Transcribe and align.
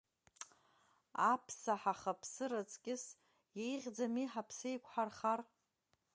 Аԥса 1.31 1.73
ҳахаԥсыр 1.81 2.51
аҵкьыс, 2.61 3.03
иеиӷьӡами 3.59 4.31
ҳаԥсы 4.31 4.65
еиқуҳархар? 4.69 5.39